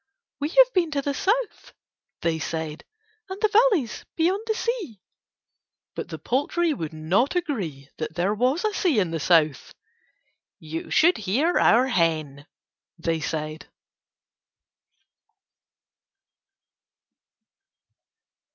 "We 0.39 0.49
have 0.49 0.73
been 0.73 0.89
to 0.97 1.03
the 1.03 1.13
South," 1.13 1.73
they 2.23 2.39
said, 2.39 2.83
"and 3.29 3.39
the 3.39 3.49
valleys 3.69 4.03
beyond 4.15 4.41
the 4.47 4.55
sea." 4.55 4.99
But 5.93 6.09
the 6.09 6.17
poultry 6.17 6.73
would 6.73 6.91
not 6.91 7.35
agree 7.35 7.87
that 7.99 8.15
there 8.15 8.33
was 8.33 8.65
a 8.65 8.73
sea 8.73 8.97
in 8.97 9.11
the 9.11 9.19
South: 9.19 9.75
"You 10.57 10.89
should 10.89 11.17
hear 11.17 11.59
our 11.59 11.85
hen," 11.85 12.47
they 12.97 13.19
said. 13.19 13.67